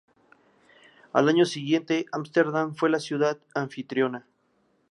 [1.13, 4.25] Al año siguiente, Ámsterdam fue la ciudad anfitriona.